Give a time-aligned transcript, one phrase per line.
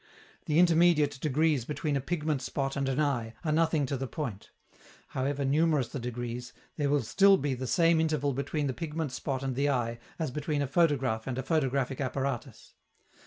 [0.47, 4.49] The intermediate degrees between a pigment spot and an eye are nothing to the point:
[5.09, 9.43] however numerous the degrees, there will still be the same interval between the pigment spot
[9.43, 12.73] and the eye as between a photograph and a photographic apparatus.